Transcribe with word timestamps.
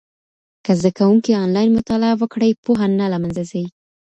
که 0.65 0.71
زده 0.79 0.91
کوونکی 0.97 1.31
انلاین 1.43 1.69
مطالعه 1.77 2.13
وکړي، 2.17 2.49
پوهه 2.63 2.87
نه 2.99 3.07
له 3.13 3.17
منځه 3.23 3.43
ځي. 3.51 3.63